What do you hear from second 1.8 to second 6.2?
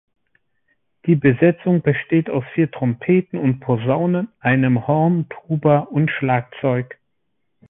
besteht aus vier Trompeten und Posaunen, einem Horn, Tuba und